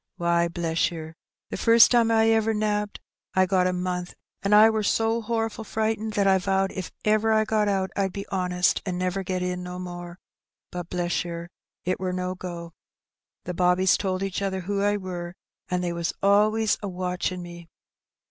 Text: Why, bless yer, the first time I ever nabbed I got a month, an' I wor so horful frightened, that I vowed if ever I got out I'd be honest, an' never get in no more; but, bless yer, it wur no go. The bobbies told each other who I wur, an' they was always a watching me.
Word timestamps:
Why, 0.15 0.47
bless 0.47 0.89
yer, 0.89 1.15
the 1.51 1.57
first 1.57 1.91
time 1.91 2.09
I 2.09 2.31
ever 2.31 2.55
nabbed 2.55 2.99
I 3.35 3.45
got 3.45 3.67
a 3.67 3.71
month, 3.71 4.15
an' 4.41 4.51
I 4.51 4.67
wor 4.71 4.81
so 4.81 5.21
horful 5.21 5.63
frightened, 5.63 6.13
that 6.13 6.25
I 6.25 6.39
vowed 6.39 6.71
if 6.71 6.91
ever 7.05 7.31
I 7.31 7.45
got 7.45 7.67
out 7.67 7.91
I'd 7.95 8.11
be 8.11 8.25
honest, 8.29 8.81
an' 8.83 8.97
never 8.97 9.21
get 9.21 9.43
in 9.43 9.61
no 9.61 9.77
more; 9.77 10.17
but, 10.71 10.89
bless 10.89 11.23
yer, 11.23 11.49
it 11.85 11.99
wur 11.99 12.13
no 12.13 12.33
go. 12.33 12.73
The 13.43 13.53
bobbies 13.53 13.95
told 13.95 14.23
each 14.23 14.41
other 14.41 14.61
who 14.61 14.81
I 14.81 14.97
wur, 14.97 15.35
an' 15.69 15.81
they 15.81 15.93
was 15.93 16.13
always 16.23 16.79
a 16.81 16.87
watching 16.89 17.43
me. 17.43 17.69